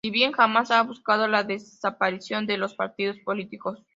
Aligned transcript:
Si 0.03 0.09
bien 0.09 0.31
jamás 0.31 0.71
ha 0.71 0.81
buscado 0.81 1.27
la 1.27 1.43
desaparición 1.43 2.47
de 2.47 2.57
los 2.57 2.73
partidos 2.73 3.19
políticos. 3.19 3.83